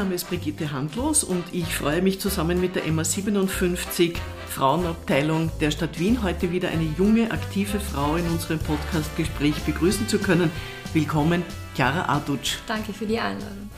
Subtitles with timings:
[0.00, 4.16] Name ist Brigitte Handlos und ich freue mich zusammen mit der Emma 57
[4.48, 10.18] Frauenabteilung der Stadt Wien heute wieder eine junge, aktive Frau in unserem Podcastgespräch begrüßen zu
[10.18, 10.50] können.
[10.94, 11.42] Willkommen,
[11.74, 12.60] Chiara Adutsch.
[12.66, 13.68] Danke für die Einladung.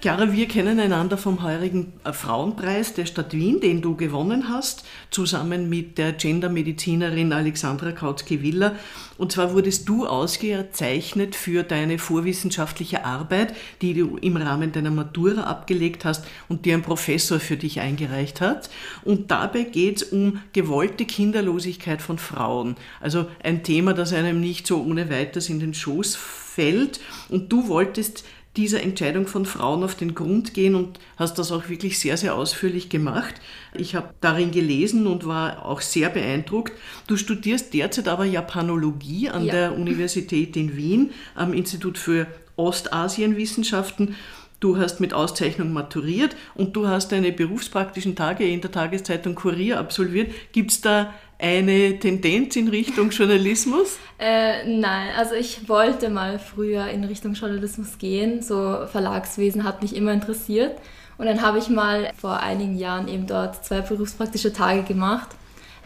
[0.00, 4.84] Chiara, wir kennen einander vom heurigen äh, Frauenpreis der Stadt Wien, den du gewonnen hast,
[5.10, 8.76] zusammen mit der Gendermedizinerin Alexandra Kautzki-Willer.
[9.16, 15.42] Und zwar wurdest du ausgezeichnet für deine vorwissenschaftliche Arbeit, die du im Rahmen deiner Matura
[15.42, 18.70] abgelegt hast und die ein Professor für dich eingereicht hat.
[19.04, 22.76] Und dabei geht es um gewollte Kinderlosigkeit von Frauen.
[23.00, 27.00] Also ein Thema, das einem nicht so ohne weiteres in den Schoß fällt.
[27.28, 28.24] Und du wolltest
[28.56, 32.34] dieser Entscheidung von Frauen auf den Grund gehen und hast das auch wirklich sehr, sehr
[32.34, 33.34] ausführlich gemacht.
[33.74, 36.72] Ich habe darin gelesen und war auch sehr beeindruckt.
[37.06, 39.52] Du studierst derzeit aber Japanologie an ja.
[39.52, 44.16] der Universität in Wien am Institut für Ostasienwissenschaften.
[44.60, 49.78] Du hast mit Auszeichnung maturiert und du hast deine berufspraktischen Tage in der Tageszeitung Kurier
[49.78, 50.32] absolviert.
[50.50, 53.98] Gibt es da eine Tendenz in Richtung Journalismus?
[54.18, 58.42] äh, nein, also ich wollte mal früher in Richtung Journalismus gehen.
[58.42, 60.78] So Verlagswesen hat mich immer interessiert.
[61.16, 65.28] Und dann habe ich mal vor einigen Jahren eben dort zwei berufspraktische Tage gemacht.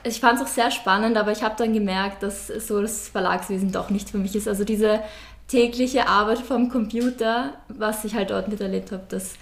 [0.05, 3.73] Ich fand es auch sehr spannend, aber ich habe dann gemerkt, dass so das Verlagswesen
[3.73, 4.49] doch nicht für mich ist.
[4.49, 5.01] Also diese
[5.49, 9.35] tägliche Arbeit vom Computer, was ich halt dort miterlebt habe, das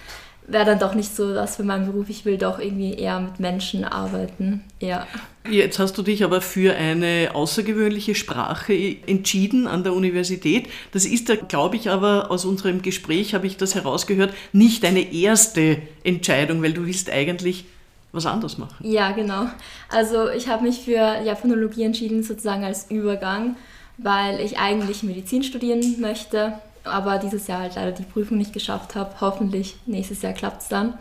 [0.50, 2.08] wäre dann doch nicht so das für meinen Beruf.
[2.08, 4.64] Ich will doch irgendwie eher mit Menschen arbeiten.
[4.80, 5.06] Ja.
[5.48, 8.74] Jetzt hast du dich aber für eine außergewöhnliche Sprache
[9.06, 10.68] entschieden an der Universität.
[10.92, 15.12] Das ist da, glaube ich, aber aus unserem Gespräch habe ich das herausgehört, nicht deine
[15.12, 17.64] erste Entscheidung, weil du willst eigentlich
[18.12, 18.76] was anderes machen.
[18.80, 19.46] Ja, genau.
[19.88, 23.56] Also ich habe mich für Japanologie entschieden, sozusagen als Übergang,
[23.98, 26.54] weil ich eigentlich Medizin studieren möchte
[26.84, 29.14] aber dieses Jahr halt leider die Prüfung nicht geschafft habe.
[29.20, 30.94] Hoffentlich nächstes Jahr klappt es dann.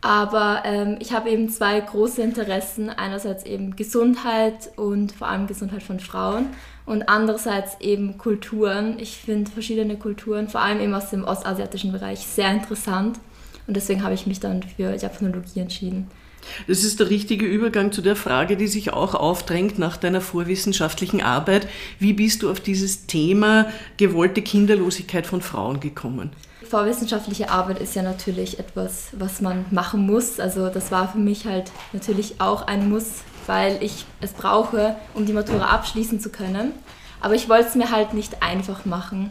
[0.00, 2.90] Aber ähm, ich habe eben zwei große Interessen.
[2.90, 6.46] Einerseits eben Gesundheit und vor allem Gesundheit von Frauen
[6.86, 8.98] und andererseits eben Kulturen.
[8.98, 13.18] Ich finde verschiedene Kulturen, vor allem eben aus dem ostasiatischen Bereich, sehr interessant.
[13.66, 16.08] Und deswegen habe ich mich dann für Japanologie entschieden.
[16.66, 21.22] Das ist der richtige Übergang zu der Frage, die sich auch aufdrängt nach deiner vorwissenschaftlichen
[21.22, 21.68] Arbeit.
[21.98, 23.66] Wie bist du auf dieses Thema
[23.96, 26.30] gewollte Kinderlosigkeit von Frauen gekommen?
[26.68, 30.38] Vorwissenschaftliche Arbeit ist ja natürlich etwas, was man machen muss.
[30.38, 35.24] Also das war für mich halt natürlich auch ein Muss, weil ich es brauche, um
[35.24, 36.72] die Matura abschließen zu können.
[37.20, 39.30] Aber ich wollte es mir halt nicht einfach machen.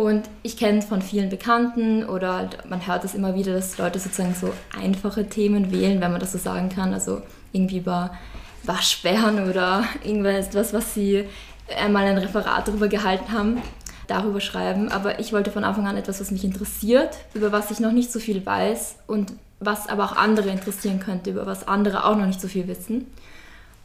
[0.00, 3.98] Und ich kenne von vielen Bekannten oder halt, man hört es immer wieder, dass Leute
[3.98, 4.50] sozusagen so
[4.82, 6.94] einfache Themen wählen, wenn man das so sagen kann.
[6.94, 7.20] Also
[7.52, 8.10] irgendwie über
[8.62, 11.26] Waschbären oder irgendwas, was sie
[11.78, 13.60] einmal ein Referat darüber gehalten haben,
[14.06, 14.90] darüber schreiben.
[14.90, 18.10] Aber ich wollte von Anfang an etwas, was mich interessiert, über was ich noch nicht
[18.10, 22.24] so viel weiß und was aber auch andere interessieren könnte, über was andere auch noch
[22.24, 23.06] nicht so viel wissen.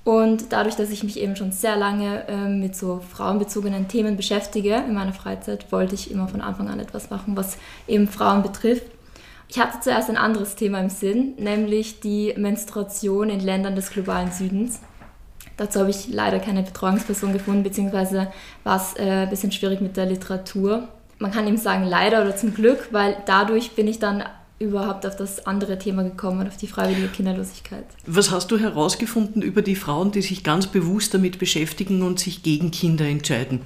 [0.06, 4.76] Und dadurch, dass ich mich eben schon sehr lange äh, mit so frauenbezogenen Themen beschäftige
[4.76, 7.58] in meiner Freizeit, wollte ich immer von Anfang an etwas machen, was
[7.88, 8.86] eben Frauen betrifft.
[9.48, 14.32] Ich hatte zuerst ein anderes Thema im Sinn, nämlich die Menstruation in Ländern des globalen
[14.32, 14.80] Südens.
[15.58, 18.32] Dazu habe ich leider keine Betreuungsperson gefunden, beziehungsweise
[18.64, 20.88] war es äh, ein bisschen schwierig mit der Literatur.
[21.18, 24.24] Man kann eben sagen leider oder zum Glück, weil dadurch bin ich dann
[24.60, 27.86] überhaupt auf das andere Thema gekommen, auf die freiwillige Kinderlosigkeit.
[28.06, 32.42] Was hast du herausgefunden über die Frauen, die sich ganz bewusst damit beschäftigen und sich
[32.42, 33.62] gegen Kinder entscheiden?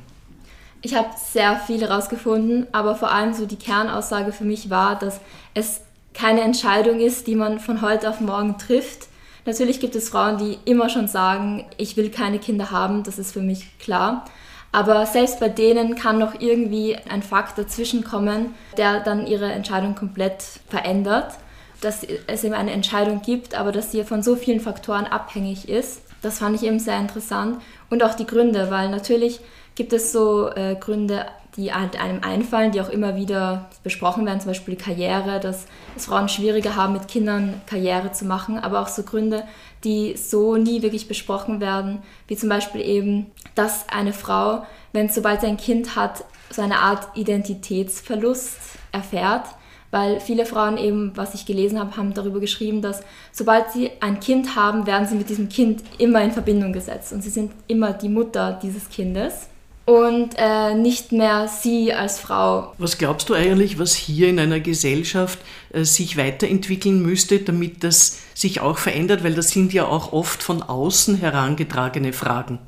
[0.81, 5.19] Ich habe sehr viel herausgefunden, aber vor allem so die Kernaussage für mich war, dass
[5.53, 5.81] es
[6.13, 9.07] keine Entscheidung ist, die man von heute auf morgen trifft.
[9.45, 13.31] Natürlich gibt es Frauen, die immer schon sagen, ich will keine Kinder haben, das ist
[13.31, 14.25] für mich klar.
[14.71, 20.43] Aber selbst bei denen kann noch irgendwie ein Fakt dazwischenkommen, der dann ihre Entscheidung komplett
[20.67, 21.33] verändert.
[21.81, 26.01] Dass es eben eine Entscheidung gibt, aber dass sie von so vielen Faktoren abhängig ist.
[26.21, 27.61] Das fand ich eben sehr interessant.
[27.89, 29.39] Und auch die Gründe, weil natürlich
[29.75, 31.25] gibt es so äh, Gründe,
[31.55, 35.65] die halt einem einfallen, die auch immer wieder besprochen werden, zum Beispiel die Karriere, dass
[35.95, 39.43] es Frauen schwieriger haben, mit Kindern Karriere zu machen, aber auch so Gründe,
[39.83, 45.41] die so nie wirklich besprochen werden, wie zum Beispiel eben, dass eine Frau, wenn sobald
[45.41, 48.57] sie ein Kind hat, so eine Art Identitätsverlust
[48.91, 49.45] erfährt,
[49.91, 54.19] weil viele Frauen eben, was ich gelesen habe, haben darüber geschrieben, dass sobald sie ein
[54.19, 57.93] Kind haben, werden sie mit diesem Kind immer in Verbindung gesetzt und sie sind immer
[57.93, 59.49] die Mutter dieses Kindes
[59.89, 62.73] und äh, nicht mehr sie als Frau.
[62.77, 65.39] Was glaubst du eigentlich, was hier in einer Gesellschaft
[65.73, 69.23] äh, sich weiterentwickeln müsste, damit das sich auch verändert?
[69.23, 72.59] Weil das sind ja auch oft von außen herangetragene Fragen.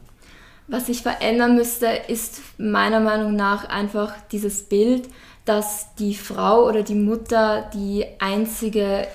[0.68, 5.08] Was sich verändern müsste, ist meiner Meinung nach einfach dieses Bild,
[5.46, 9.08] dass die Frau oder die Mutter die einzige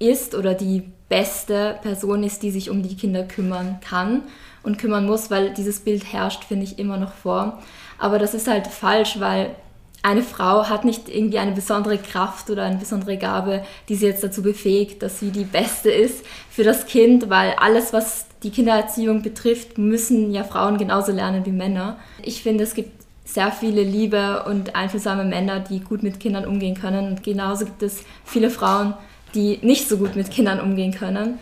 [0.00, 4.24] ist oder die beste Person ist, die sich um die Kinder kümmern kann
[4.64, 7.62] und kümmern muss, weil dieses Bild herrscht, finde ich, immer noch vor.
[7.98, 9.54] Aber das ist halt falsch, weil
[10.02, 14.22] eine Frau hat nicht irgendwie eine besondere Kraft oder eine besondere Gabe, die sie jetzt
[14.22, 19.22] dazu befähigt, dass sie die Beste ist für das Kind, weil alles, was die Kindererziehung
[19.22, 21.96] betrifft, müssen ja Frauen genauso lernen wie Männer.
[22.22, 26.74] Ich finde, es gibt sehr viele liebe und einfühlsame Männer, die gut mit Kindern umgehen
[26.74, 27.08] können.
[27.08, 28.92] Und genauso gibt es viele Frauen,
[29.34, 31.38] die nicht so gut mit Kindern umgehen können.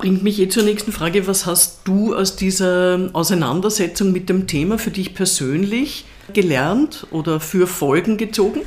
[0.00, 1.26] Bringt mich eh zur nächsten Frage.
[1.26, 7.66] Was hast du aus dieser Auseinandersetzung mit dem Thema für dich persönlich gelernt oder für
[7.66, 8.62] Folgen gezogen?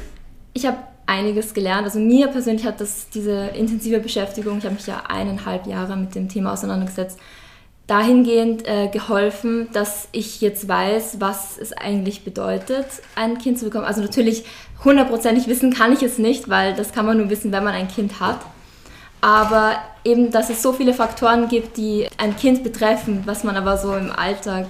[0.54, 0.78] Ich habe
[1.08, 1.86] einiges gelernt.
[1.86, 6.14] Also mir persönlich hat das diese intensive Beschäftigung, ich habe mich ja eineinhalb Jahre mit
[6.14, 7.18] dem Thema auseinandergesetzt,
[7.88, 13.86] dahingehend äh, geholfen, dass ich jetzt weiß, was es eigentlich bedeutet, ein Kind zu bekommen.
[13.86, 14.46] Also natürlich
[14.84, 17.88] hundertprozentig wissen kann ich es nicht, weil das kann man nur wissen, wenn man ein
[17.88, 18.40] Kind hat.
[19.24, 23.78] Aber eben, dass es so viele Faktoren gibt, die ein Kind betreffen, was man aber
[23.78, 24.66] so im Alltag,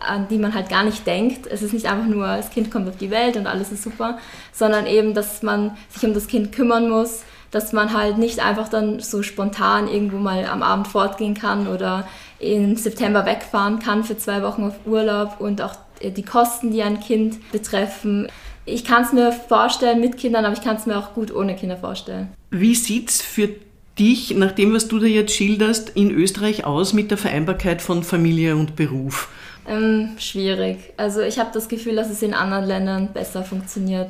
[0.00, 1.46] an die man halt gar nicht denkt.
[1.46, 4.16] Es ist nicht einfach nur, das Kind kommt auf die Welt und alles ist super,
[4.50, 8.70] sondern eben, dass man sich um das Kind kümmern muss, dass man halt nicht einfach
[8.70, 12.08] dann so spontan irgendwo mal am Abend fortgehen kann oder
[12.38, 17.00] im September wegfahren kann für zwei Wochen auf Urlaub und auch die Kosten, die ein
[17.00, 18.28] Kind betreffen.
[18.64, 21.56] Ich kann es mir vorstellen mit Kindern, aber ich kann es mir auch gut ohne
[21.56, 22.32] Kinder vorstellen.
[22.50, 23.50] Wie sieht es für
[23.98, 28.02] dich, nach dem, was du da jetzt schilderst, in Österreich aus mit der Vereinbarkeit von
[28.02, 29.28] Familie und Beruf?
[29.68, 30.78] Ähm, schwierig.
[30.96, 34.08] Also ich habe das Gefühl, dass es in anderen Ländern besser funktioniert.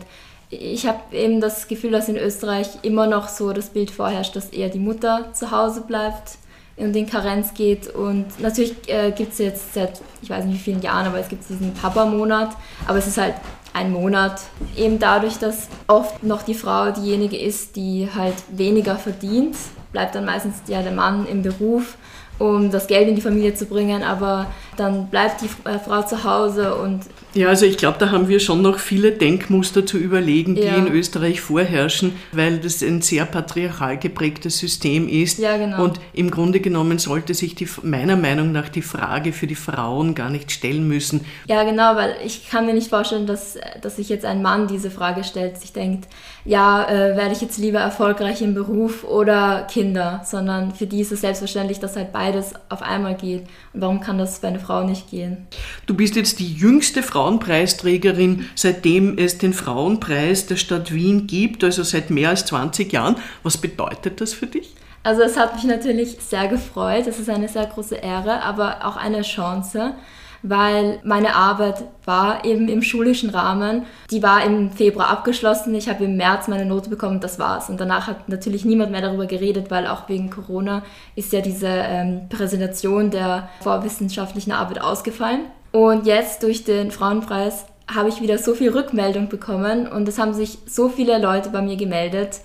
[0.50, 4.50] Ich habe eben das Gefühl, dass in Österreich immer noch so das Bild vorherrscht, dass
[4.50, 6.38] eher die Mutter zu Hause bleibt
[6.76, 7.88] und in Karenz geht.
[7.88, 11.28] Und natürlich äh, gibt es jetzt seit, ich weiß nicht wie vielen Jahren, aber es
[11.28, 12.56] gibt diesen Papa-Monat.
[12.86, 13.34] Aber es ist halt
[13.74, 14.40] ein Monat.
[14.76, 19.56] Eben dadurch, dass oft noch die Frau diejenige ist, die halt weniger verdient,
[19.92, 21.96] bleibt dann meistens ja der Mann im Beruf
[22.38, 24.46] um das Geld in die Familie zu bringen, aber
[24.76, 27.00] dann bleibt die äh, Frau zu Hause und
[27.38, 30.74] ja, also ich glaube, da haben wir schon noch viele Denkmuster zu überlegen, die ja.
[30.74, 35.38] in Österreich vorherrschen, weil das ein sehr patriarchal geprägtes System ist.
[35.38, 35.84] Ja, genau.
[35.84, 40.16] Und im Grunde genommen sollte sich die, meiner Meinung nach die Frage für die Frauen
[40.16, 41.24] gar nicht stellen müssen.
[41.46, 44.90] Ja, genau, weil ich kann mir nicht vorstellen, dass, dass sich jetzt ein Mann diese
[44.90, 46.08] Frage stellt, sich denkt,
[46.44, 51.12] ja, äh, werde ich jetzt lieber erfolgreich im Beruf oder Kinder, sondern für die ist
[51.12, 53.42] es selbstverständlich, dass halt beides auf einmal geht.
[53.74, 55.46] Und warum kann das für eine Frau nicht gehen?
[55.86, 61.82] Du bist jetzt die jüngste Frauenpreisträgerin, seitdem es den Frauenpreis der Stadt Wien gibt, also
[61.82, 63.16] seit mehr als 20 Jahren.
[63.42, 64.74] Was bedeutet das für dich?
[65.02, 67.06] Also es hat mich natürlich sehr gefreut.
[67.06, 69.94] Es ist eine sehr große Ehre, aber auch eine Chance
[70.42, 73.84] weil meine Arbeit war eben im schulischen Rahmen.
[74.10, 75.74] Die war im Februar abgeschlossen.
[75.74, 77.68] Ich habe im März meine Note bekommen, das war's.
[77.68, 80.82] Und danach hat natürlich niemand mehr darüber geredet, weil auch wegen Corona
[81.16, 85.40] ist ja diese ähm, Präsentation der vorwissenschaftlichen Arbeit ausgefallen.
[85.72, 90.34] Und jetzt durch den Frauenpreis habe ich wieder so viel Rückmeldung bekommen und es haben
[90.34, 92.40] sich so viele Leute bei mir gemeldet,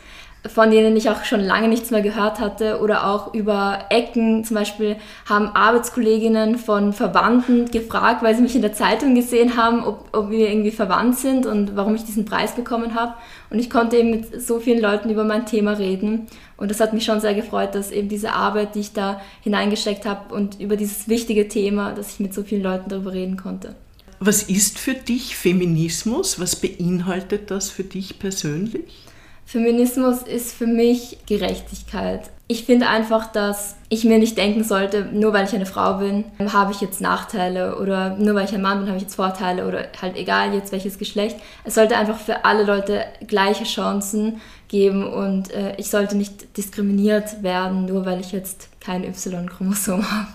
[0.48, 4.44] von denen ich auch schon lange nichts mehr gehört hatte oder auch über Ecken.
[4.44, 4.98] Zum Beispiel
[5.28, 10.30] haben Arbeitskolleginnen von Verwandten gefragt, weil sie mich in der Zeitung gesehen haben, ob, ob
[10.30, 13.14] wir irgendwie verwandt sind und warum ich diesen Preis bekommen habe.
[13.50, 16.28] Und ich konnte eben mit so vielen Leuten über mein Thema reden.
[16.58, 20.06] Und das hat mich schon sehr gefreut, dass eben diese Arbeit, die ich da hineingesteckt
[20.06, 23.76] habe und über dieses wichtige Thema, dass ich mit so vielen Leuten darüber reden konnte.
[24.20, 26.40] Was ist für dich Feminismus?
[26.40, 29.04] Was beinhaltet das für dich persönlich?
[29.46, 32.30] Feminismus ist für mich Gerechtigkeit.
[32.48, 36.26] Ich finde einfach, dass ich mir nicht denken sollte, nur weil ich eine Frau bin,
[36.52, 39.68] habe ich jetzt Nachteile oder nur weil ich ein Mann bin, habe ich jetzt Vorteile
[39.68, 41.38] oder halt egal jetzt welches Geschlecht.
[41.64, 47.44] Es sollte einfach für alle Leute gleiche Chancen geben und äh, ich sollte nicht diskriminiert
[47.44, 50.28] werden, nur weil ich jetzt kein Y-Chromosom habe.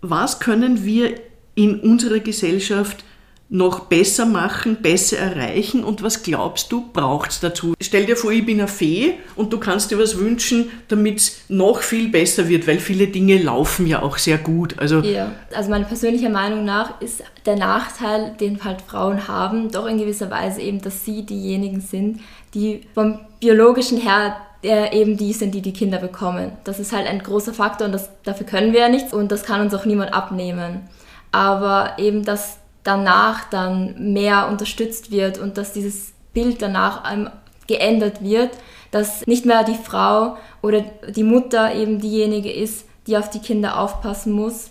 [0.00, 1.14] Was können wir
[1.54, 3.04] in unserer Gesellschaft
[3.52, 7.74] noch besser machen, besser erreichen und was glaubst du, braucht es dazu?
[7.80, 11.40] Stell dir vor, ich bin eine Fee und du kannst dir was wünschen, damit es
[11.48, 14.78] noch viel besser wird, weil viele Dinge laufen ja auch sehr gut.
[14.78, 15.32] Also, ja.
[15.52, 20.30] also meine persönliche Meinung nach ist der Nachteil, den halt Frauen haben, doch in gewisser
[20.30, 22.20] Weise eben, dass sie diejenigen sind,
[22.54, 26.52] die vom biologischen her eben die sind, die die Kinder bekommen.
[26.62, 29.42] Das ist halt ein großer Faktor und das, dafür können wir ja nichts und das
[29.42, 30.82] kann uns auch niemand abnehmen.
[31.32, 37.02] Aber eben, dass danach dann mehr unterstützt wird und dass dieses Bild danach
[37.66, 38.50] geändert wird,
[38.90, 43.78] dass nicht mehr die Frau oder die Mutter eben diejenige ist, die auf die Kinder
[43.78, 44.70] aufpassen muss.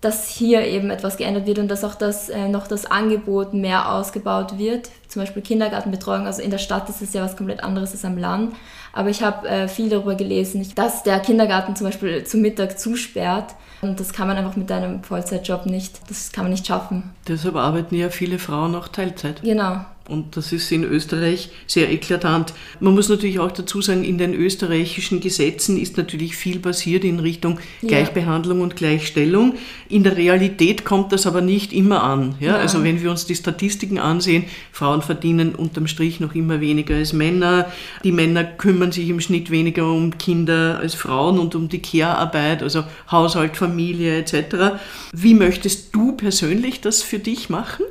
[0.00, 3.92] Dass hier eben etwas geändert wird und dass auch das, äh, noch das Angebot mehr
[3.92, 4.90] ausgebaut wird.
[5.08, 6.26] Zum Beispiel Kindergartenbetreuung.
[6.26, 8.54] Also in der Stadt ist es ja was komplett anderes als am Land.
[8.92, 13.54] Aber ich habe äh, viel darüber gelesen, dass der Kindergarten zum Beispiel zu Mittag zusperrt.
[13.82, 17.10] Und das kann man einfach mit einem Vollzeitjob nicht, das kann man nicht schaffen.
[17.28, 19.42] Deshalb arbeiten ja viele Frauen auch Teilzeit.
[19.42, 19.84] Genau.
[20.08, 22.52] Und das ist in Österreich sehr eklatant.
[22.78, 27.18] Man muss natürlich auch dazu sagen, in den österreichischen Gesetzen ist natürlich viel passiert in
[27.18, 27.88] Richtung ja.
[27.88, 29.54] Gleichbehandlung und Gleichstellung.
[29.88, 32.36] In der Realität kommt das aber nicht immer an.
[32.38, 32.52] Ja?
[32.52, 32.56] ja?
[32.58, 37.12] Also wenn wir uns die Statistiken ansehen, Frauen verdienen unterm Strich noch immer weniger als
[37.12, 37.72] Männer.
[38.04, 42.62] Die Männer kümmern sich im Schnitt weniger um Kinder als Frauen und um die Care-Arbeit,
[42.62, 44.78] also Haushalt, Familie etc.
[45.12, 47.85] Wie möchtest du persönlich das für dich machen?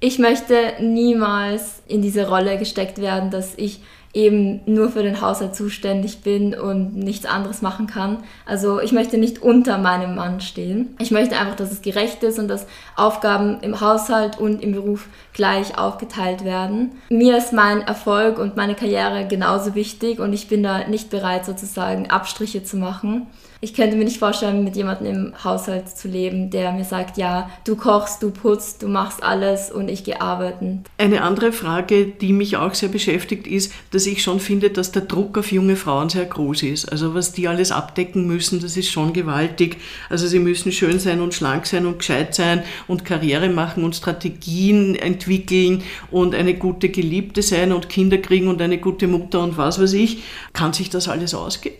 [0.00, 3.80] Ich möchte niemals in diese Rolle gesteckt werden, dass ich
[4.14, 8.18] eben nur für den Haushalt zuständig bin und nichts anderes machen kann.
[8.46, 10.96] Also ich möchte nicht unter meinem Mann stehen.
[10.98, 15.08] Ich möchte einfach, dass es gerecht ist und dass Aufgaben im Haushalt und im Beruf
[15.34, 16.92] gleich aufgeteilt werden.
[17.10, 21.44] Mir ist mein Erfolg und meine Karriere genauso wichtig und ich bin da nicht bereit,
[21.44, 23.26] sozusagen Abstriche zu machen
[23.60, 27.50] ich könnte mir nicht vorstellen, mit jemandem im Haushalt zu leben, der mir sagt, ja,
[27.64, 30.84] du kochst, du putzt, du machst alles und ich gehe arbeiten.
[30.96, 35.02] Eine andere Frage, die mich auch sehr beschäftigt, ist, dass ich schon finde, dass der
[35.02, 36.92] Druck auf junge Frauen sehr groß ist.
[36.92, 39.78] Also was die alles abdecken müssen, das ist schon gewaltig.
[40.08, 43.96] Also sie müssen schön sein und schlank sein und gescheit sein und Karriere machen und
[43.96, 49.56] Strategien entwickeln und eine gute Geliebte sein und Kinder kriegen und eine gute Mutter und
[49.56, 50.22] was weiß ich.
[50.52, 51.74] Kann sich das alles ausgehen?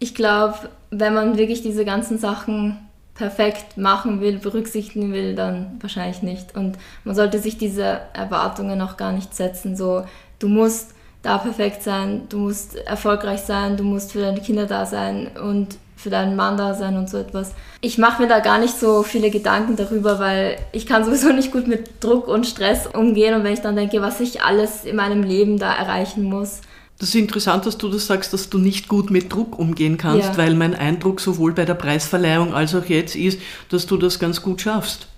[0.00, 2.78] Ich glaube, wenn man wirklich diese ganzen Sachen
[3.14, 6.56] perfekt machen will, berücksichtigen will, dann wahrscheinlich nicht.
[6.56, 9.76] Und man sollte sich diese Erwartungen auch gar nicht setzen.
[9.76, 10.04] So,
[10.38, 14.86] du musst da perfekt sein, du musst erfolgreich sein, du musst für deine Kinder da
[14.86, 17.52] sein und für deinen Mann da sein und so etwas.
[17.82, 21.52] Ich mache mir da gar nicht so viele Gedanken darüber, weil ich kann sowieso nicht
[21.52, 24.96] gut mit Druck und Stress umgehen und wenn ich dann denke, was ich alles in
[24.96, 26.62] meinem Leben da erreichen muss,
[27.00, 30.28] das ist interessant, dass du das sagst, dass du nicht gut mit Druck umgehen kannst,
[30.28, 30.36] ja.
[30.36, 33.40] weil mein Eindruck sowohl bei der Preisverleihung als auch jetzt ist,
[33.70, 35.08] dass du das ganz gut schaffst.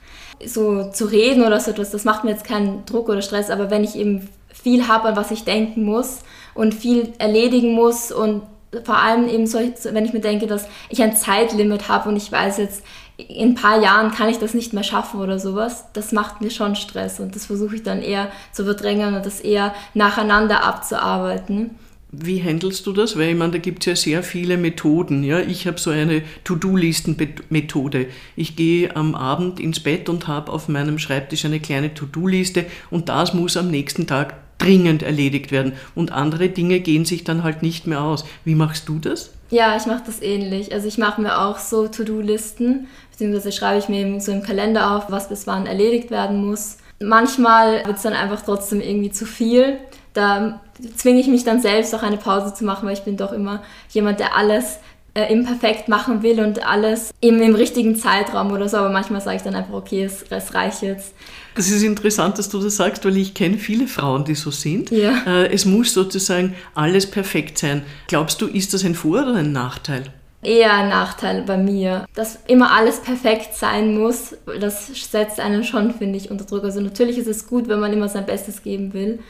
[0.46, 3.68] So zu reden oder so etwas, das macht mir jetzt keinen Druck oder Stress, aber
[3.70, 6.20] wenn ich eben viel habe, an was ich denken muss
[6.54, 8.42] und viel erledigen muss und
[8.84, 12.30] vor allem eben so, wenn ich mir denke, dass ich ein Zeitlimit habe und ich
[12.30, 12.84] weiß jetzt,
[13.28, 16.50] in ein paar Jahren kann ich das nicht mehr schaffen oder sowas, das macht mir
[16.50, 21.70] schon Stress und das versuche ich dann eher zu verdrängen und das eher nacheinander abzuarbeiten.
[22.14, 23.16] Wie handelst du das?
[23.16, 25.24] Weil ich meine, da gibt es ja sehr viele Methoden.
[25.24, 25.40] Ja?
[25.40, 28.06] Ich habe so eine To-Do-Listen-Methode.
[28.36, 33.08] Ich gehe am Abend ins Bett und habe auf meinem Schreibtisch eine kleine To-Do-Liste und
[33.08, 35.72] das muss am nächsten Tag dringend erledigt werden.
[35.94, 38.26] Und andere Dinge gehen sich dann halt nicht mehr aus.
[38.44, 39.30] Wie machst du das?
[39.50, 40.72] Ja, ich mache das ähnlich.
[40.72, 42.88] Also ich mache mir auch so To-Do-Listen,
[43.22, 46.78] beziehungsweise schreibe ich mir eben so im Kalender auf, was bis wann erledigt werden muss.
[47.00, 49.78] Manchmal wird es dann einfach trotzdem irgendwie zu viel.
[50.12, 50.60] Da
[50.96, 53.62] zwinge ich mich dann selbst auch eine Pause zu machen, weil ich bin doch immer
[53.90, 54.78] jemand, der alles
[55.14, 58.78] äh, imperfekt machen will und alles eben im richtigen Zeitraum oder so.
[58.78, 61.14] Aber manchmal sage ich dann einfach, okay, es, es reicht jetzt.
[61.54, 64.90] Das ist interessant, dass du das sagst, weil ich kenne viele Frauen, die so sind.
[64.90, 65.22] Ja.
[65.26, 67.84] Äh, es muss sozusagen alles perfekt sein.
[68.08, 70.12] Glaubst du, ist das ein Vor- oder ein Nachteil?
[70.42, 72.04] Eher ein Nachteil bei mir.
[72.14, 76.64] Dass immer alles perfekt sein muss, das setzt einen schon, finde ich, unter Druck.
[76.64, 79.20] Also natürlich ist es gut, wenn man immer sein Bestes geben will.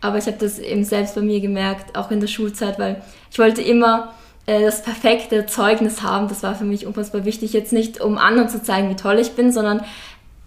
[0.00, 3.38] Aber ich habe das eben selbst bei mir gemerkt, auch in der Schulzeit, weil ich
[3.38, 4.14] wollte immer
[4.46, 6.28] äh, das perfekte Zeugnis haben.
[6.28, 7.52] Das war für mich unfassbar wichtig.
[7.52, 9.84] Jetzt nicht, um anderen zu zeigen, wie toll ich bin, sondern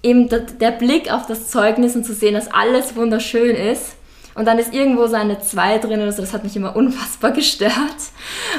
[0.02, 3.96] eben der Blick auf das Zeugnis und zu sehen, dass alles wunderschön ist.
[4.36, 7.32] Und dann ist irgendwo so eine 2 drin oder so, das hat mich immer unfassbar
[7.34, 7.74] gestört.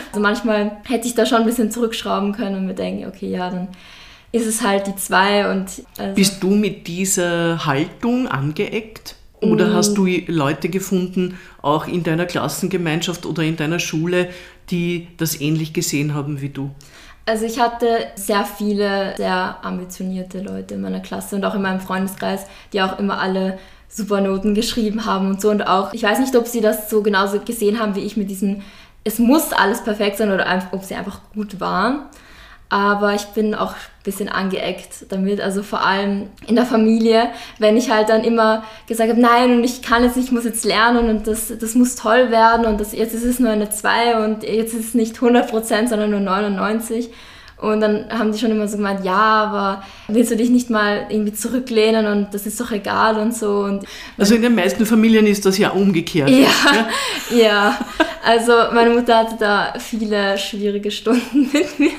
[0.09, 3.51] Also manchmal hätte ich da schon ein bisschen zurückschrauben können und mir denken, okay, ja,
[3.51, 3.69] dann
[4.33, 5.67] ist es halt die 2 und...
[5.99, 9.17] Also Bist du mit dieser Haltung angeeckt?
[9.41, 9.75] Oder mm.
[9.75, 14.29] hast du Leute gefunden, auch in deiner Klassengemeinschaft oder in deiner Schule,
[14.71, 16.71] die das ähnlich gesehen haben wie du?
[17.27, 21.81] Also ich hatte sehr viele sehr ambitionierte Leute in meiner Klasse und auch in meinem
[21.81, 23.59] Freundeskreis, die auch immer alle
[23.95, 27.03] super Noten geschrieben haben und so und auch, ich weiß nicht, ob sie das so
[27.03, 28.63] genauso gesehen haben wie ich mit diesem,
[29.05, 32.01] es muss alles perfekt sein oder einfach, ob sie einfach gut waren.
[32.71, 37.77] Aber ich bin auch ein bisschen angeeckt damit, also vor allem in der Familie, wenn
[37.77, 40.65] ich halt dann immer gesagt habe, nein, und ich kann jetzt nicht, ich muss jetzt
[40.65, 44.25] lernen und das, das muss toll werden und das, jetzt ist es nur eine 2
[44.25, 47.11] und jetzt ist es nicht 100%, sondern nur 99.
[47.57, 51.07] Und dann haben die schon immer so gemeint, ja, aber willst du dich nicht mal
[51.09, 53.61] irgendwie zurücklehnen und das ist doch egal und so.
[53.61, 53.87] Und
[54.19, 56.29] also in den meisten Familien ist das ja umgekehrt.
[56.29, 56.49] Ja,
[57.31, 57.37] ja.
[57.37, 57.79] ja.
[58.25, 61.93] Also meine Mutter hatte da viele schwierige Stunden mit mir.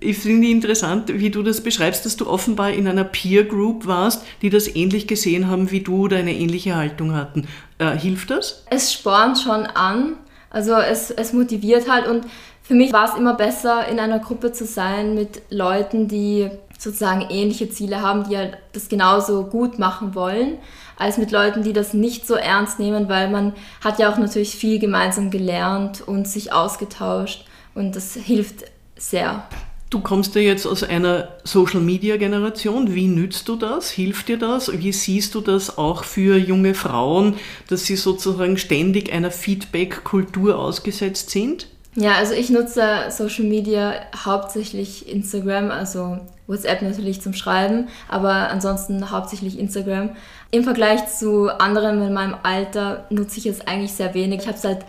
[0.00, 4.22] Ich finde interessant, wie du das beschreibst, dass du offenbar in einer Peer Group warst,
[4.42, 7.46] die das ähnlich gesehen haben wie du oder eine ähnliche Haltung hatten.
[7.78, 8.64] Äh, hilft das?
[8.70, 10.16] Es spornt schon an.
[10.50, 12.24] Also es, es motiviert halt und
[12.66, 17.26] für mich war es immer besser, in einer Gruppe zu sein mit Leuten, die sozusagen
[17.30, 20.58] ähnliche Ziele haben, die halt das genauso gut machen wollen,
[20.96, 23.52] als mit Leuten, die das nicht so ernst nehmen, weil man
[23.84, 28.64] hat ja auch natürlich viel gemeinsam gelernt und sich ausgetauscht und das hilft
[28.96, 29.46] sehr.
[29.88, 32.96] Du kommst ja jetzt aus einer Social-Media-Generation.
[32.96, 33.90] Wie nützt du das?
[33.90, 34.76] Hilft dir das?
[34.76, 37.36] Wie siehst du das auch für junge Frauen,
[37.68, 41.68] dass sie sozusagen ständig einer Feedback-Kultur ausgesetzt sind?
[41.98, 49.10] Ja, also ich nutze Social Media hauptsächlich Instagram, also WhatsApp natürlich zum Schreiben, aber ansonsten
[49.10, 50.10] hauptsächlich Instagram.
[50.50, 54.42] Im Vergleich zu anderen in meinem Alter nutze ich es eigentlich sehr wenig.
[54.42, 54.84] Ich habe seit,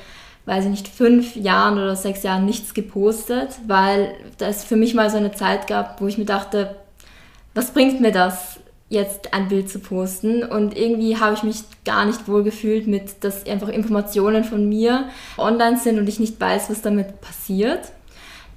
[0.48, 5.10] weiß ich nicht, fünf Jahren oder sechs Jahren nichts gepostet, weil es für mich mal
[5.10, 6.76] so eine Zeit gab, wo ich mir dachte,
[7.54, 8.60] was bringt mir das?
[8.90, 10.44] Jetzt ein Bild zu posten.
[10.44, 15.10] Und irgendwie habe ich mich gar nicht wohl gefühlt mit, dass einfach Informationen von mir
[15.38, 17.92] online sind und ich nicht weiß, was damit passiert.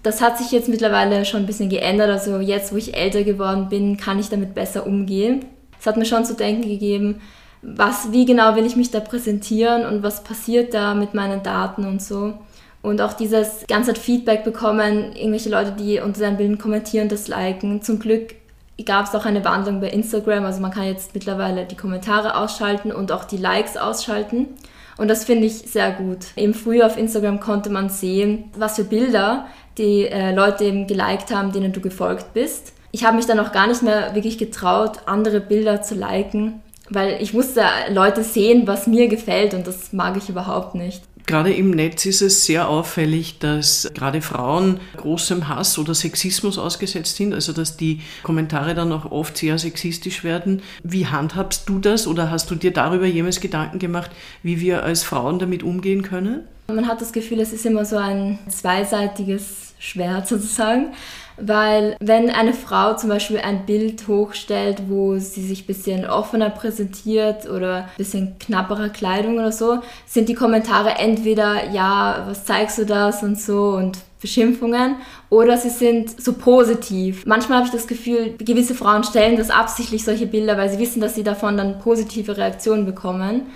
[0.02, 2.10] Das hat sich jetzt mittlerweile schon ein bisschen geändert.
[2.10, 5.44] Also jetzt, wo ich älter geworden bin, kann ich damit besser umgehen.
[5.78, 7.20] Es hat mir schon zu denken gegeben,
[7.62, 11.84] was, wie genau will ich mich da präsentieren und was passiert da mit meinen Daten
[11.84, 12.34] und so.
[12.82, 17.82] Und auch dieses ganze Feedback bekommen, irgendwelche Leute, die unter seinen Bildern kommentieren, das liken.
[17.82, 18.34] Zum Glück
[18.84, 20.44] gab es auch eine Wandlung bei Instagram.
[20.44, 24.48] Also man kann jetzt mittlerweile die Kommentare ausschalten und auch die Likes ausschalten.
[24.96, 26.26] Und das finde ich sehr gut.
[26.36, 29.46] Eben früher auf Instagram konnte man sehen, was für Bilder
[29.78, 32.74] die äh, Leute eben geliked haben, denen du gefolgt bist.
[32.92, 37.22] Ich habe mich dann auch gar nicht mehr wirklich getraut, andere Bilder zu liken, weil
[37.22, 41.02] ich musste Leute sehen, was mir gefällt und das mag ich überhaupt nicht.
[41.26, 47.16] Gerade im Netz ist es sehr auffällig, dass gerade Frauen großem Hass oder Sexismus ausgesetzt
[47.16, 50.62] sind, also dass die Kommentare dann auch oft sehr sexistisch werden.
[50.82, 54.10] Wie handhabst du das oder hast du dir darüber jemals Gedanken gemacht,
[54.42, 56.40] wie wir als Frauen damit umgehen können?
[56.68, 60.92] Man hat das Gefühl, es ist immer so ein zweiseitiges Schwert sozusagen.
[61.40, 66.50] Weil wenn eine Frau zum Beispiel ein Bild hochstellt, wo sie sich ein bisschen offener
[66.50, 72.78] präsentiert oder ein bisschen knapperer Kleidung oder so, sind die Kommentare entweder, ja, was zeigst
[72.78, 74.96] du das und so und Beschimpfungen
[75.30, 77.24] oder sie sind so positiv.
[77.24, 81.00] Manchmal habe ich das Gefühl, gewisse Frauen stellen das absichtlich solche Bilder, weil sie wissen,
[81.00, 83.46] dass sie davon dann positive Reaktionen bekommen.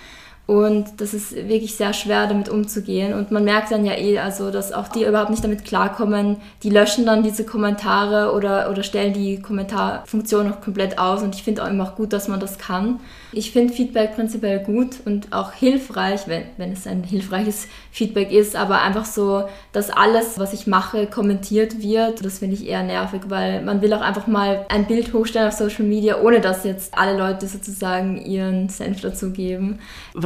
[0.47, 3.15] Und das ist wirklich sehr schwer, damit umzugehen.
[3.15, 6.37] Und man merkt dann ja eh, also, dass auch die überhaupt nicht damit klarkommen.
[6.63, 11.23] Die löschen dann diese Kommentare oder, oder stellen die Kommentarfunktion noch komplett aus.
[11.23, 13.01] Und ich finde auch immer gut, dass man das kann.
[13.33, 18.55] Ich finde Feedback prinzipiell gut und auch hilfreich, wenn, wenn es ein hilfreiches Feedback ist,
[18.55, 23.23] aber einfach so, dass alles, was ich mache, kommentiert wird, das finde ich eher nervig,
[23.29, 26.97] weil man will auch einfach mal ein Bild hochstellen auf Social Media, ohne dass jetzt
[26.97, 29.81] alle Leute sozusagen ihren Senf dazu geben.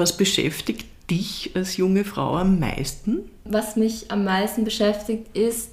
[0.08, 3.30] Was beschäftigt dich als junge Frau am meisten?
[3.44, 5.72] Was mich am meisten beschäftigt ist,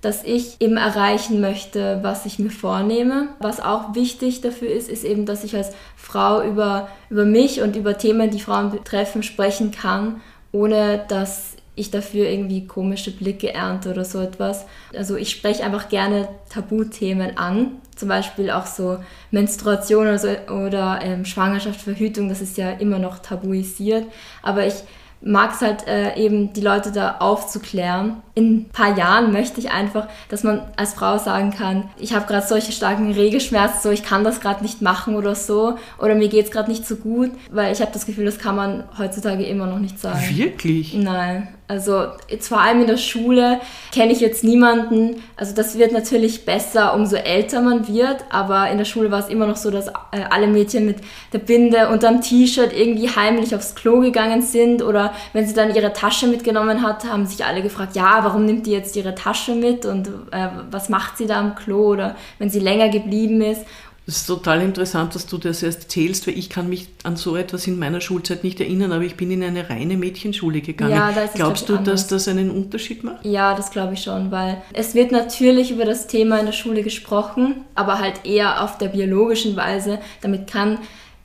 [0.00, 3.28] dass ich eben erreichen möchte, was ich mir vornehme.
[3.40, 7.76] Was auch wichtig dafür ist, ist eben, dass ich als Frau über, über mich und
[7.76, 13.90] über Themen, die Frauen betreffen, sprechen kann, ohne dass ich dafür irgendwie komische Blicke ernte
[13.90, 14.64] oder so etwas.
[14.96, 18.98] Also ich spreche einfach gerne Tabuthemen an, zum Beispiel auch so
[19.30, 24.06] Menstruation oder, so, oder ähm, Schwangerschaft, Verhütung, das ist ja immer noch tabuisiert.
[24.42, 24.74] Aber ich
[25.24, 28.22] mag es halt äh, eben, die Leute da aufzuklären.
[28.34, 32.26] In ein paar Jahren möchte ich einfach, dass man als Frau sagen kann, ich habe
[32.26, 36.28] gerade solche starken Regelschmerzen, so ich kann das gerade nicht machen oder so, oder mir
[36.28, 39.44] geht es gerade nicht so gut, weil ich habe das Gefühl, das kann man heutzutage
[39.44, 40.20] immer noch nicht sagen.
[40.30, 40.94] Wirklich?
[40.94, 41.48] Nein.
[41.66, 43.58] Also jetzt vor allem in der Schule
[43.90, 45.22] kenne ich jetzt niemanden.
[45.34, 48.18] Also das wird natürlich besser, umso älter man wird.
[48.28, 50.98] Aber in der Schule war es immer noch so, dass äh, alle Mädchen mit
[51.32, 54.82] der Binde und dem T-Shirt irgendwie heimlich aufs Klo gegangen sind.
[54.82, 58.66] Oder wenn sie dann ihre Tasche mitgenommen hat, haben sich alle gefragt, ja, warum nimmt
[58.66, 61.92] die jetzt ihre Tasche mit und äh, was macht sie da am Klo?
[61.92, 63.62] Oder wenn sie länger geblieben ist.
[64.06, 67.36] Das ist total interessant, dass du das erst erzählst, weil ich kann mich an so
[67.36, 70.92] etwas in meiner Schulzeit nicht erinnern, aber ich bin in eine reine Mädchenschule gegangen.
[70.92, 72.06] Ja, da ist Glaubst du, anders.
[72.06, 73.24] dass das einen Unterschied macht?
[73.24, 76.82] Ja, das glaube ich schon, weil es wird natürlich über das Thema in der Schule
[76.82, 79.98] gesprochen, aber halt eher auf der biologischen Weise.
[80.20, 80.78] Damit kann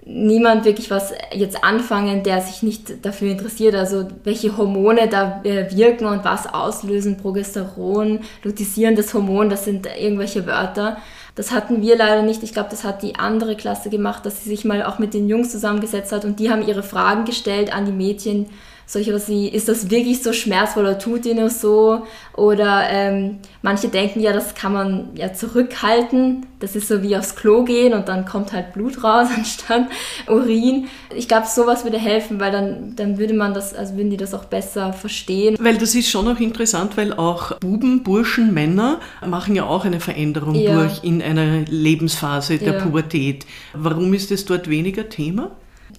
[0.06, 5.70] niemand wirklich was jetzt anfangen, der sich nicht dafür interessiert, also welche Hormone da äh,
[5.76, 10.98] wirken und was auslösen, Progesteron, lutisierendes Hormon, das sind irgendwelche Wörter.
[11.40, 12.44] Das hatten wir leider nicht.
[12.44, 15.30] Ich glaube, das hat die andere Klasse gemacht, dass sie sich mal auch mit den
[15.30, 18.48] Jungs zusammengesetzt hat und die haben ihre Fragen gestellt an die Mädchen,
[18.90, 22.08] solche was wie, ist das wirklich so schmerzvoll oder tut ihr nur so?
[22.36, 26.48] Oder ähm, manche denken ja, das kann man ja zurückhalten.
[26.60, 29.84] Das ist so wie aufs Klo gehen und dann kommt halt Blut raus anstatt
[30.28, 30.88] Urin.
[31.16, 34.34] Ich glaube, sowas würde helfen, weil dann, dann würde man das, also würden die das
[34.34, 35.56] auch besser verstehen.
[35.60, 40.00] Weil das ist schon auch interessant, weil auch Buben, Burschen, Männer machen ja auch eine
[40.00, 40.74] Veränderung ja.
[40.74, 42.82] durch in einer Lebensphase der ja.
[42.82, 43.46] Pubertät.
[43.76, 45.52] Warum ist es dort weniger Thema?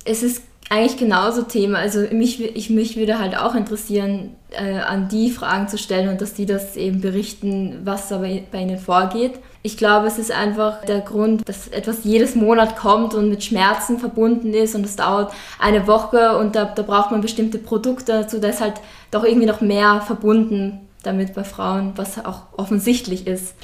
[0.05, 1.79] Es ist eigentlich genauso Thema.
[1.79, 6.21] Also mich, ich, mich würde halt auch interessieren, äh, an die Fragen zu stellen und
[6.21, 9.33] dass die das eben berichten, was da bei, bei ihnen vorgeht.
[9.63, 13.99] Ich glaube, es ist einfach der Grund, dass etwas jedes Monat kommt und mit Schmerzen
[13.99, 18.39] verbunden ist und es dauert eine Woche und da, da braucht man bestimmte Produkte dazu.
[18.39, 18.75] Da ist halt
[19.11, 23.55] doch irgendwie noch mehr verbunden damit bei Frauen, was auch offensichtlich ist.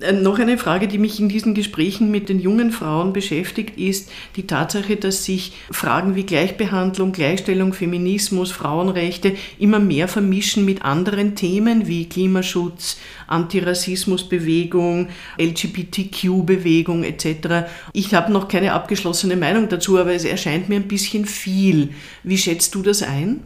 [0.00, 4.10] Äh, noch eine Frage, die mich in diesen Gesprächen mit den jungen Frauen beschäftigt, ist
[4.36, 11.34] die Tatsache, dass sich Fragen wie Gleichbehandlung, Gleichstellung, Feminismus, Frauenrechte immer mehr vermischen mit anderen
[11.34, 15.08] Themen wie Klimaschutz, Antirassismusbewegung,
[15.38, 17.68] LGBTQ-Bewegung etc.
[17.92, 21.90] Ich habe noch keine abgeschlossene Meinung dazu, aber es erscheint mir ein bisschen viel.
[22.22, 23.40] Wie schätzt du das ein?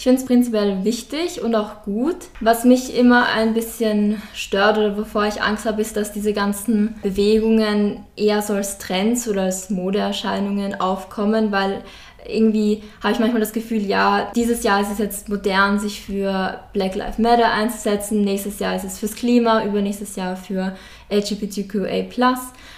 [0.00, 2.16] Ich finde es prinzipiell wichtig und auch gut.
[2.40, 6.94] Was mich immer ein bisschen stört oder wovor ich Angst habe, ist, dass diese ganzen
[7.02, 11.82] Bewegungen eher so als Trends oder als Modeerscheinungen aufkommen, weil
[12.26, 16.60] irgendwie habe ich manchmal das Gefühl, ja, dieses Jahr ist es jetzt modern, sich für
[16.72, 20.78] Black Lives Matter einzusetzen, nächstes Jahr ist es fürs Klima, übernächstes Jahr für
[21.10, 22.06] LGBTQA+.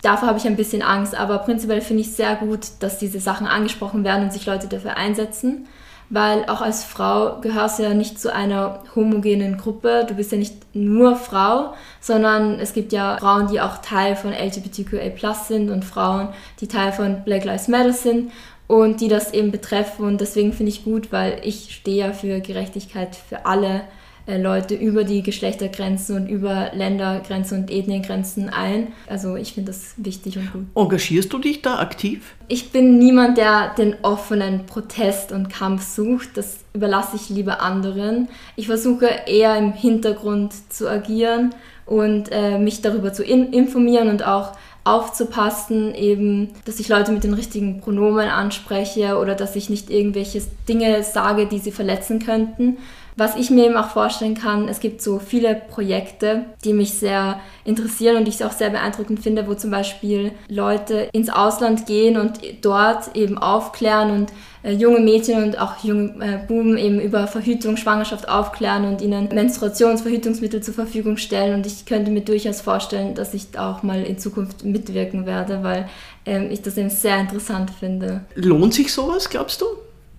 [0.03, 3.21] Davor habe ich ein bisschen Angst, aber prinzipiell finde ich es sehr gut, dass diese
[3.21, 5.69] Sachen angesprochen werden und sich Leute dafür einsetzen
[6.11, 10.05] weil auch als Frau gehörst du ja nicht zu einer homogenen Gruppe.
[10.07, 14.33] Du bist ja nicht nur Frau, sondern es gibt ja Frauen, die auch Teil von
[14.33, 16.29] LGBTQA sind und Frauen,
[16.61, 18.31] die Teil von Black Lives Matter sind
[18.67, 20.05] und die das eben betreffen.
[20.05, 23.83] Und deswegen finde ich gut, weil ich stehe ja für Gerechtigkeit für alle
[24.27, 28.89] Leute über die Geschlechtergrenzen und über Ländergrenzen und Ethniengrenzen ein.
[29.09, 30.63] Also ich finde das wichtig und gut.
[30.75, 32.35] Engagierst du dich da aktiv?
[32.49, 36.31] Ich bin niemand, der den offenen Protest und Kampf sucht.
[36.37, 38.29] Das überlasse ich lieber anderen.
[38.57, 41.55] Ich versuche eher im Hintergrund zu agieren
[41.85, 44.53] und äh, mich darüber zu in informieren und auch
[44.85, 50.43] aufzupassen, eben, dass ich Leute mit den richtigen Pronomen anspreche oder dass ich nicht irgendwelche
[50.69, 52.79] Dinge sage, die sie verletzen könnten.
[53.17, 57.41] Was ich mir eben auch vorstellen kann, es gibt so viele Projekte, die mich sehr
[57.65, 62.41] interessieren und ich auch sehr beeindruckend finde, wo zum Beispiel Leute ins Ausland gehen und
[62.63, 67.77] dort eben aufklären und äh, junge Mädchen und auch junge äh, Buben eben über Verhütung,
[67.77, 71.55] Schwangerschaft aufklären und ihnen Menstruationsverhütungsmittel zur Verfügung stellen.
[71.55, 75.89] Und ich könnte mir durchaus vorstellen, dass ich auch mal in Zukunft mitwirken werde, weil
[76.25, 78.23] ähm, ich das eben sehr interessant finde.
[78.35, 79.67] Lohnt sich sowas, glaubst du?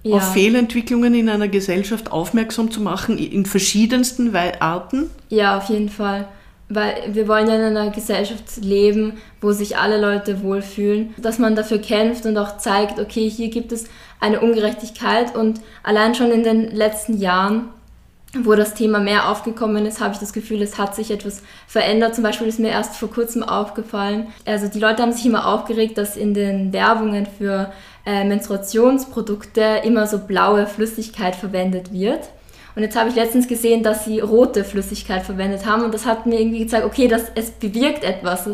[0.03, 0.17] Ja.
[0.17, 5.09] auf Fehlentwicklungen in einer Gesellschaft aufmerksam zu machen, in verschiedensten Arten?
[5.29, 6.27] Ja, auf jeden Fall.
[6.69, 11.55] Weil wir wollen ja in einer Gesellschaft leben, wo sich alle Leute wohlfühlen, dass man
[11.55, 13.85] dafür kämpft und auch zeigt, okay, hier gibt es
[14.19, 17.65] eine Ungerechtigkeit und allein schon in den letzten Jahren
[18.35, 22.15] wo das Thema mehr aufgekommen ist, habe ich das Gefühl, es hat sich etwas verändert.
[22.15, 25.97] Zum Beispiel ist mir erst vor kurzem aufgefallen, also die Leute haben sich immer aufgeregt,
[25.97, 27.71] dass in den Werbungen für
[28.05, 32.29] äh, Menstruationsprodukte immer so blaue Flüssigkeit verwendet wird.
[32.75, 36.25] Und jetzt habe ich letztens gesehen, dass sie rote Flüssigkeit verwendet haben und das hat
[36.25, 38.49] mir irgendwie gezeigt, okay, das, es bewirkt etwas.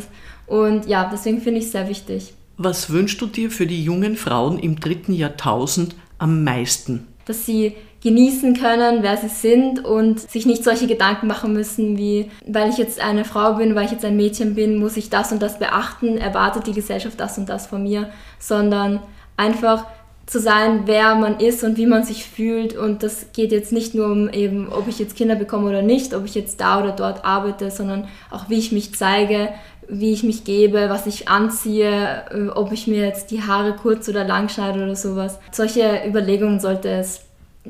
[0.46, 2.34] Und ja, deswegen finde ich es sehr wichtig.
[2.58, 7.08] Was wünschst du dir für die jungen Frauen im dritten Jahrtausend am meisten?
[7.26, 12.32] Dass sie genießen können, wer sie sind und sich nicht solche Gedanken machen müssen wie,
[12.46, 15.32] weil ich jetzt eine Frau bin, weil ich jetzt ein Mädchen bin, muss ich das
[15.32, 18.10] und das beachten, erwartet die Gesellschaft das und das von mir,
[18.40, 19.02] sondern
[19.36, 19.86] einfach
[20.30, 22.78] zu sein, wer man ist und wie man sich fühlt.
[22.78, 26.14] Und das geht jetzt nicht nur um eben, ob ich jetzt Kinder bekomme oder nicht,
[26.14, 29.50] ob ich jetzt da oder dort arbeite, sondern auch wie ich mich zeige,
[29.88, 34.08] wie ich mich gebe, was ich anziehe, äh, ob ich mir jetzt die Haare kurz
[34.08, 35.40] oder lang schneide oder sowas.
[35.52, 37.22] Solche Überlegungen sollte es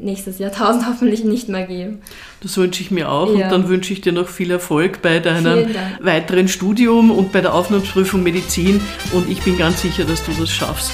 [0.04, 2.02] nächstes Jahrtausend hoffentlich nicht mehr geben.
[2.42, 3.46] Das wünsche ich mir auch ja.
[3.46, 5.68] und dann wünsche ich dir noch viel Erfolg bei deinem
[6.00, 8.82] weiteren Studium und bei der Aufnahmsprüfung Medizin
[9.14, 10.94] und ich bin ganz sicher, dass du das schaffst.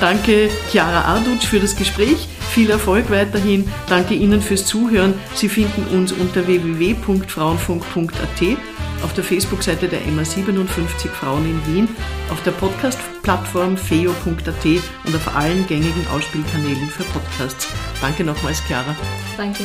[0.00, 2.28] Danke Chiara Ardutsch für das Gespräch.
[2.52, 3.64] Viel Erfolg weiterhin.
[3.88, 5.14] Danke Ihnen fürs Zuhören.
[5.34, 8.71] Sie finden uns unter www.frauenfunk.at
[9.02, 11.88] auf der Facebook-Seite der MA57 Frauen in Wien,
[12.30, 14.64] auf der Podcast-Plattform feo.at
[15.04, 17.68] und auf allen gängigen Ausspielkanälen für Podcasts.
[18.00, 18.96] Danke nochmals, Chiara.
[19.36, 19.64] Danke.